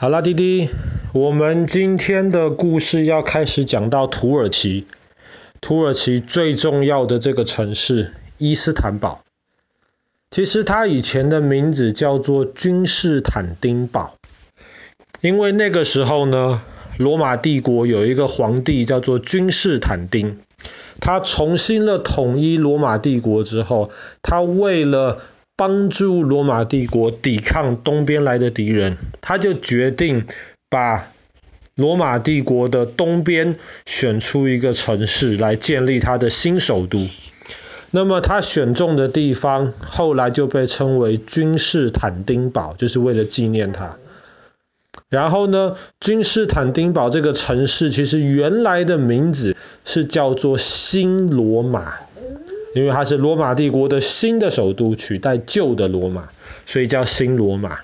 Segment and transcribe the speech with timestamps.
[0.00, 0.70] 好啦，滴滴，
[1.12, 4.86] 我们今天的故事要开始讲到土耳其。
[5.60, 9.24] 土耳其最重要的这个城市伊斯坦堡，
[10.30, 14.14] 其实它以前的名字叫做君士坦丁堡，
[15.20, 16.62] 因为那个时候呢，
[16.96, 20.38] 罗马帝国有一个皇帝叫做君士坦丁，
[21.00, 23.90] 他重新了统一罗马帝国之后，
[24.22, 25.18] 他为了
[25.58, 30.24] 帮助罗马帝国抵抗东边来的敌人，他就决定
[30.70, 31.08] 把
[31.74, 37.08] 罗马帝国的东边选出一个城市来建立他的新首都。
[37.90, 43.96] 那么他选中的地方后来就被称为君士坦丁堡，就是为了纪念他。
[45.08, 51.94] 然后呢，君士坦丁堡这个城市其实原来的名字是叫做新罗马。
[52.78, 56.28] 因为它是罗马帝国的新的首都，取代旧的罗马，
[56.64, 57.80] 所以叫新罗马。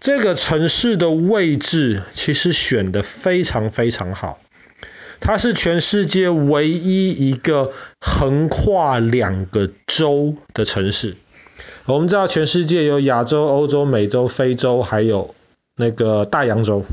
[0.00, 4.38] 这个城市的位置其实选得非常非常好，
[5.20, 7.72] 它是全世界唯一一个
[8.02, 11.14] 横跨两个洲的城市。
[11.86, 15.34] 我们知道全世界有亚洲、欧洲、美洲、非洲，还有
[15.74, 16.84] 那个大洋洲。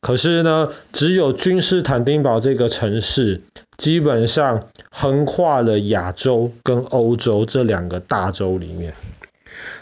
[0.00, 3.42] 可是呢，只有君士坦丁堡这个城市，
[3.78, 8.92] 基本上横跨了亚洲跟欧洲这两个大洲里面。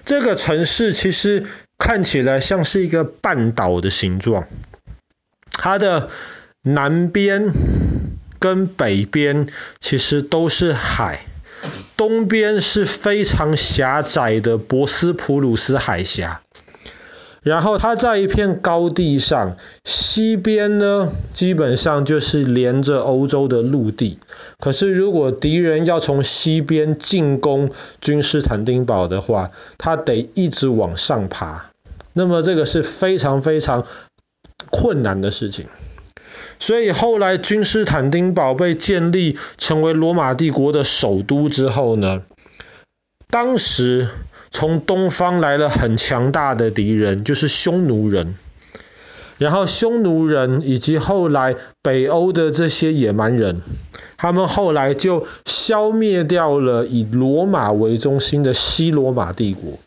[0.05, 1.47] 这个城市其实
[1.79, 4.47] 看起来像是一个半岛的形状，
[5.51, 6.11] 它的
[6.63, 7.51] 南边
[8.39, 9.49] 跟北边
[9.81, 11.27] 其实都是海，
[11.97, 16.43] 东边是非常狭窄的博斯普鲁斯海峡。
[17.47, 24.19] 然后它在一片高地上，西边呢，基本上就是连着欧洲的陆地。
[24.59, 31.71] 可是如果敌人要从西边进攻君士坦丁堡的话，他得一直往上爬。
[32.15, 33.87] 那么这个是非常非常
[34.73, 35.67] 困难的事情。
[36.59, 42.23] 所以后来君士坦丁堡被建立成为罗马帝国的首都之后呢，
[43.31, 44.09] 当时。
[44.51, 48.34] 从东方来了很强大的敌人，就是匈奴人。
[49.39, 53.61] 然后匈奴人以及后来北欧的这些野蛮人，
[54.17, 59.79] 他们后来就消灭掉了以罗马为中心的西罗马帝国。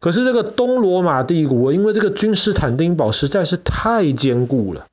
[0.00, 4.84] 可是这个东罗马帝国，因为这个君士坦丁堡实在是太坚固了，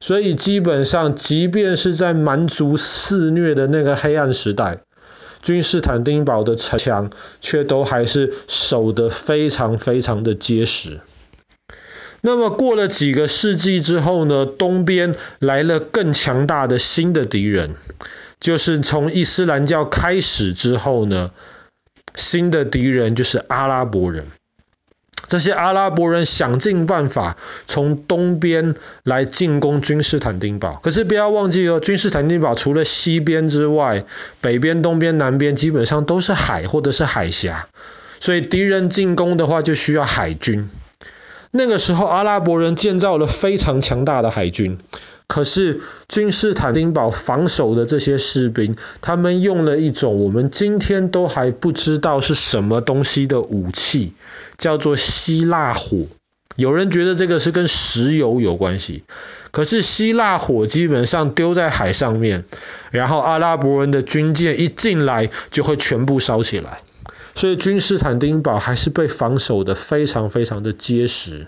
[0.00, 4.80] 所以基本上即便是在蛮族肆虐的那个黑暗时代。
[5.42, 7.10] 君士坦丁堡的城墙
[7.40, 11.00] 却都还是守得非常非常的结实。
[12.20, 17.76] 那么过了几个世纪之后呢，东边来了更强大的新的敌人，
[18.40, 21.30] 就是从伊斯兰教开始之后呢，
[22.16, 24.26] 新的敌人就是阿拉伯人。
[25.28, 28.74] 这些阿拉伯人想尽办法从东边
[29.04, 34.04] 来进攻君士坦丁堡，可是不要忘记哦，君士坦丁堡除了西边之外，
[34.40, 37.68] 北边、东边、南边基本上都是海或者是海峡，
[38.20, 40.70] 所以敌人进攻的话就需要海军。
[41.50, 44.78] 那个时候阿拉伯人建造了非常强大的海军，
[45.26, 54.14] 可是君士坦丁堡防守的这些士兵，他们用了一种我们今天都还不知道是什么东西的武器。
[54.58, 56.06] 叫做希腊火，
[56.56, 59.04] 有人觉得这个是跟石油有关系，
[59.52, 62.44] 可是希腊火基本上丢在海上面，
[62.90, 66.80] 然后阿拉伯人的军舰一进来就会全部烧起来，
[67.36, 71.46] 所以君士坦丁堡还是被防守的非常非常的结实。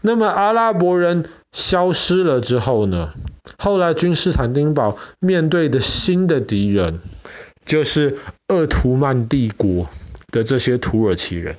[0.00, 3.12] 那么阿拉伯人消失了之后呢，
[3.56, 6.98] 后来君士坦丁堡面对的新的敌人
[7.64, 8.18] 就是
[8.48, 9.88] 鄂图曼帝国
[10.32, 11.54] 的这些土耳其人。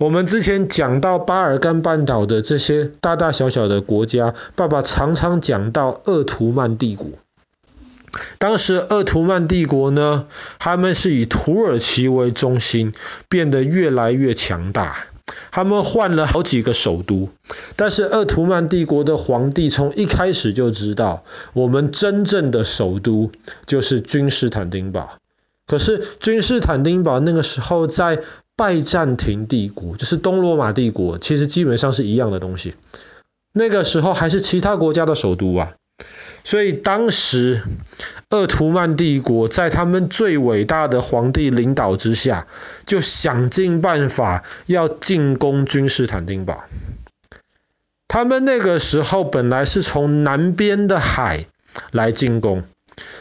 [0.00, 7.10] 我们之前讲到巴尔干半岛的这些大大小小的国家，爸爸常常讲到鄂图曼帝国。
[8.38, 10.26] 当时鄂图曼帝国呢，
[10.58, 12.94] 他们是以土耳其为中心，
[13.28, 15.04] 变得越来越强大。
[15.50, 17.28] 他们换了好几个首都，
[17.76, 23.32] 但是鄂图曼帝国的皇帝从一开始就知道，我们真正的首都
[23.66, 25.18] 就是君士坦丁堡。
[25.66, 28.22] 可是君士坦丁堡那个时候在
[28.60, 32.74] 拜占庭帝国，就是东罗马帝国，其实基本上是一样的东西。
[33.54, 35.72] 那个时候还是其他国家的首都啊，
[36.44, 37.62] 所以当时
[38.28, 42.46] 鄂图曼帝国在他们最伟大的皇帝领导之下，
[42.84, 46.64] 就想尽办法要进攻君士坦丁堡。
[48.08, 51.46] 他们那个时候本来是从南边的海
[51.92, 52.64] 来进攻。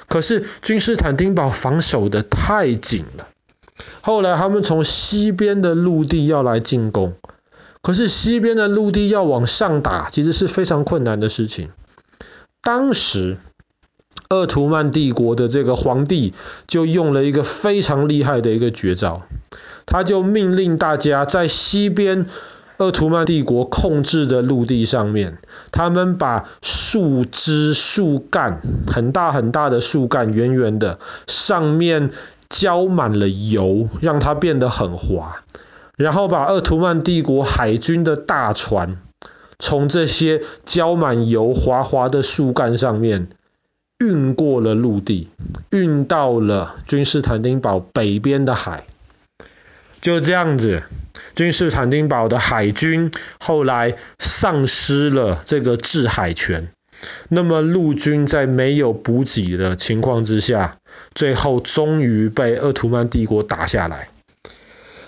[0.09, 3.29] 可是君士坦丁堡防守的太紧了，
[4.01, 7.13] 后来他们从西边的陆地要来进攻，
[7.81, 11.69] 可是西边的陆地要往上打，其实是非常困难的事情。
[12.61, 13.37] 当时，
[14.29, 16.33] 鄂图曼帝国的这个皇帝
[16.67, 19.23] 就用了一个非常厉害的一个绝招，
[19.85, 22.27] 他就命令大家在西边
[22.77, 25.39] 鄂图曼帝国控制的陆地上面，
[25.71, 32.11] 他们把树枝、树干，很大很大的树干，圆圆的，上面
[32.49, 35.43] 浇满了油，让它变得很滑，
[35.95, 38.97] 然后把鄂图曼帝国海军的大船。
[39.61, 43.27] 从这些浇满油、滑滑的树干上面
[43.97, 45.27] 运过了陆地，
[45.69, 48.85] 运到了君士坦丁堡北边的海。
[49.99, 50.83] 就这样子，
[51.35, 56.71] 君士坦丁堡的海军后来丧失了这个制海权。
[57.29, 60.77] 那么陆军在没有补给的情况之下，
[61.13, 64.09] 最后终于被鄂图曼帝国打下来。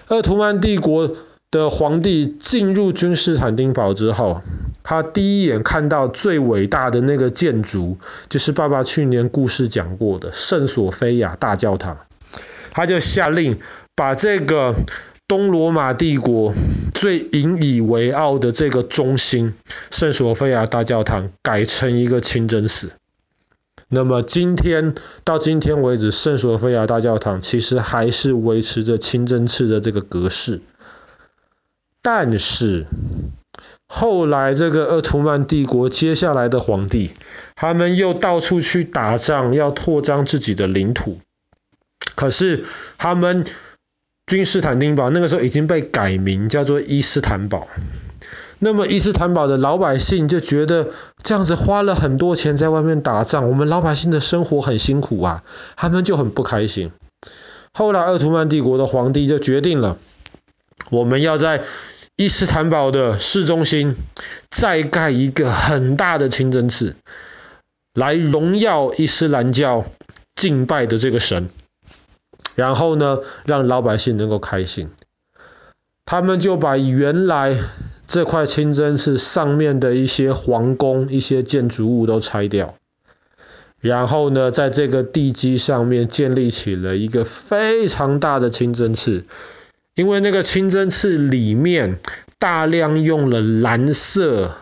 [0.07, 1.15] 鄂图曼帝国。
[1.51, 4.41] 的皇帝进入君士坦丁堡之后，
[4.83, 7.97] 他第一眼看到最伟大的那个建筑，
[8.29, 11.97] 就是爸爸去年故事讲过的圣索菲亚大教堂。
[12.71, 13.59] 他就下令
[13.97, 14.75] 把这个
[15.31, 16.53] 东罗马帝国
[16.93, 19.53] 最引以为傲的这个中心
[19.89, 22.91] 圣索菲亚大教堂改成一个清真寺。
[23.87, 24.93] 那么今天
[25.23, 30.59] 到今天为止，圣索菲亚大教堂其实还是维持着清真寺的这个格式。
[32.01, 32.87] 但是
[33.87, 37.11] 后来这个鄂图曼帝国接下来的皇帝，
[37.55, 41.19] 他们又到处去打仗，要扩张自己的领土。
[42.15, 42.65] 可是
[42.97, 43.45] 他们
[44.31, 47.67] 君士坦丁堡那个时候已经被改名叫做伊斯坦堡。
[48.59, 50.87] 那么伊斯坦堡的老百姓就觉得
[51.21, 55.43] 这样子花了很多钱在外面打仗，我们老百姓的生活很辛苦啊，
[55.75, 56.93] 他们就很不开心。
[57.73, 59.97] 后来奥图曼帝国的皇帝就决定了，
[60.91, 61.63] 我们要在
[62.15, 63.97] 伊斯坦堡的市中心
[64.49, 66.95] 再盖一个很大的清真寺，
[67.93, 69.83] 来荣耀伊斯兰教
[70.35, 71.49] 敬拜的这个神，
[72.55, 74.89] 然后呢，让老百姓能够开心。
[76.05, 77.55] 他们就把原来
[78.07, 82.75] 这块清真寺上面的一些皇宫、一些建筑物都拆掉，
[83.79, 89.23] 然后呢，在这个地基上面建立起了一个非常大的清真寺。
[89.93, 91.99] 因为那个清真寺里面
[92.39, 94.55] 大量用了蓝色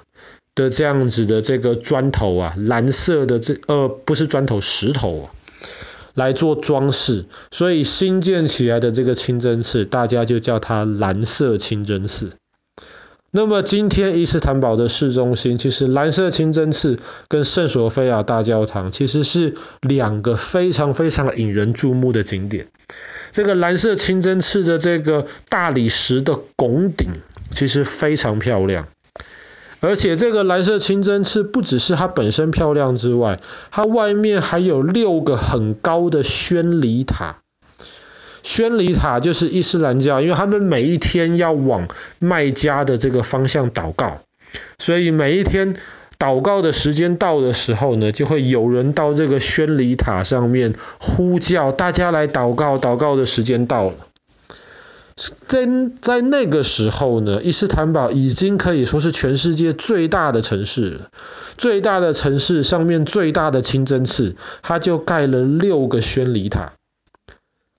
[0.56, 5.26] 的这样子的这个砖头啊，蓝色的这呃不是砖头，石头啊，
[6.20, 12.34] 来做装饰，所以新建起来的这个清真寺，大家就叫它蓝色清真寺。
[13.32, 22.68] 那么今天伊斯坦堡的市中心，其实蓝色清真寺跟圣索菲亚大教堂其实是两个非常非常引人注目的景点。
[23.32, 27.22] 这个蓝色清真寺的这个大理石的拱顶
[27.52, 28.88] 其实非常漂亮，
[29.82, 33.40] 而且这个蓝色清真寺不只是它本身漂亮之外，
[33.72, 37.38] 它外面还有六个很高的宣礼塔。
[38.42, 41.88] 宣礼塔就是伊斯兰教，因为他们每一天要往
[42.20, 44.20] 麦加的这个方向祷告，
[44.78, 45.76] 所以每一天
[46.18, 53.94] 祷告的时间到的时候呢，就会有人到这个宣礼塔上面呼叫大家来祷告，祷告的时间到了。
[55.48, 55.68] 在
[56.02, 61.10] 在那个时候呢，伊斯坦堡已经可以说是全世界最大的城市了，
[61.58, 66.72] 最大的城市上面最大的清真寺，它就盖了六个宣礼塔。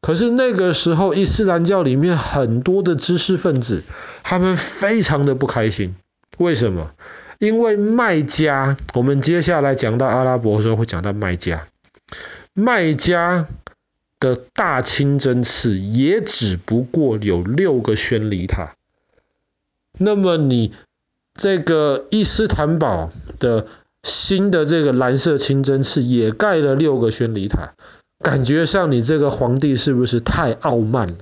[0.02, 3.85] 可是那个时候，伊斯兰教里面很多的知识分子，
[4.23, 5.94] 他们非常的不开心。
[6.38, 6.90] 为什么？
[7.38, 11.66] 因为卖家，我们接下来讲到阿拉伯的时候会讲到卖家，
[12.52, 13.47] 卖家
[14.20, 18.76] 的大清真寺也只不过有六个宣礼塔。
[19.98, 20.72] 那么你
[21.34, 23.10] 这个伊斯坦堡
[23.40, 23.66] 的
[24.04, 27.72] 新的这个蓝色清真寺也盖了六个宣礼塔。
[28.22, 31.16] 感觉上你这个皇帝是不是太傲慢了？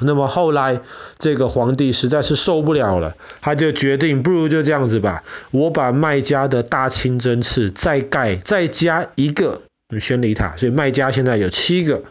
[0.00, 0.80] 那么后来
[1.18, 9.62] 这个皇帝实在是受不了了，他就决定，不如就这样子吧，我把麦加的大清真寺再盖，再加一个
[9.98, 12.02] 宣礼塔，所以卖家现在有七个，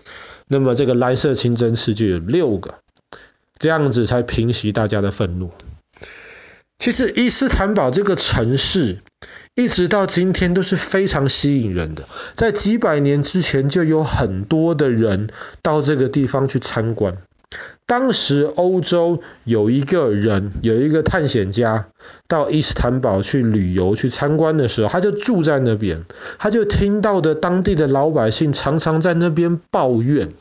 [0.48, 2.80] 那么这个蓝色清真寺就有六个，
[3.58, 5.52] 这样子才平息大家的愤怒。
[6.80, 9.00] 其实伊斯坦堡这个城市。
[9.60, 15.32] 一直到今天都是非常吸引人的，在几百年之前就有很多的人
[15.64, 17.18] 到这个地方去参观。
[17.86, 21.88] 当时欧洲有一个人，有一个探险家
[22.28, 26.04] 到伊斯坦堡去旅游去参观的时候，他就住在那边，
[26.38, 30.34] 他就听到的当地的老百姓常常在那边抱怨，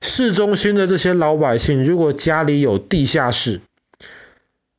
[0.00, 3.60] 市中心的这些老百姓如果家里有地下室。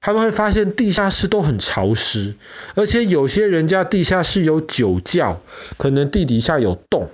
[0.06, 2.34] 他们会发现地下室都很潮湿，
[2.76, 5.40] 而且有些人家地下室有酒窖，
[5.78, 7.08] 可能地底下有洞，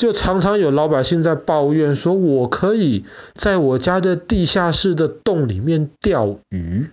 [0.00, 3.04] 就常常有老百姓在抱怨说：“我可以
[3.34, 6.88] 在我家的地下室的洞里面钓鱼。”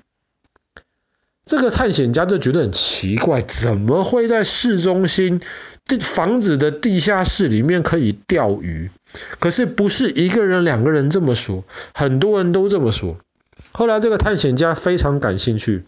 [1.47, 5.39] 这个探险家就觉得很奇怪，怎么会在市中心
[5.85, 8.91] 的房子的地下室里面可以钓鱼？
[9.39, 13.17] 可是不是一个人、两个人这么说，很多人都这么说。
[13.71, 15.85] 后来这个探险家非常感兴趣，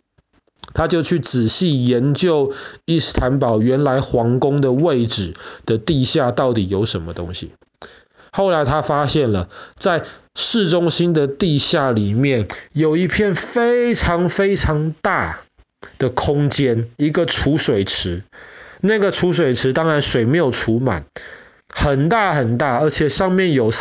[0.73, 2.53] 他就去仔细研究
[2.85, 5.33] 伊斯坦堡原来皇宫的位置
[5.65, 7.53] 的地下到底有什么东西。
[8.31, 10.03] 后来他发现了，在
[10.35, 15.39] 市中心的地下里面有一片非常非常大
[15.97, 18.23] 的空间，一个储水池。
[18.81, 21.05] 那个储水池当然水没有储满，
[21.67, 23.71] 很大很大，而且上面有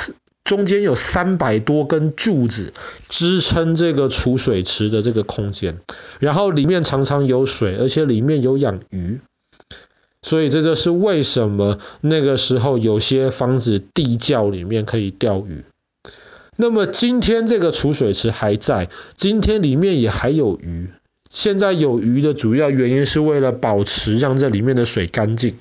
[0.48, 2.72] 中间有三百多根柱子
[3.10, 5.76] 支撑这个储水池的这个空间，
[6.20, 9.20] 然后里面常常有水，而且里面有养鱼。
[10.22, 15.64] 所以这就是为什么那个时候有些房子地窖里面可以钓鱼。
[16.56, 20.88] 那么今天这个储水池还在，今天里面也还有鱼。
[21.28, 25.58] 现在有鱼的主要原因是为了保持让这里面的水干净。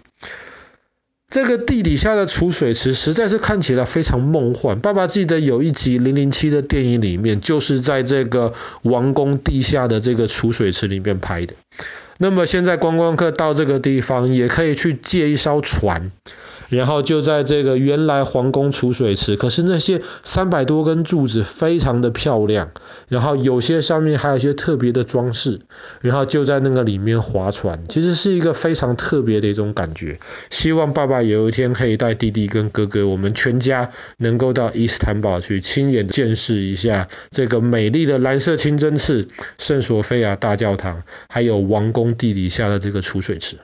[1.29, 4.79] 这个地底下的储水池实在是看起来非常梦幻。
[4.79, 8.53] 爸爸记得有一集《零零七》的电影里面，就是在这个
[8.83, 11.55] 王宫地下的这个储水池里面拍的。
[12.17, 16.11] 那么现在观光客到这个地方也可以去借一艘船。
[16.69, 22.71] 然后就在这个原来皇宫储水池，可是那些三百多根柱子非常的漂亮，
[23.07, 25.61] 然后有些上面还有一些特别的装饰，
[26.01, 30.19] 然后就在那个里面划船，其实是一个非常特别的一种感觉。
[30.49, 43.57] 希望爸爸有一天可以带弟弟跟哥哥，我们全家能够到伊斯坦堡去亲眼见识一下这个美丽的蓝色清真寺、圣索菲亚大教堂，还有王宫地底下的这个储水池。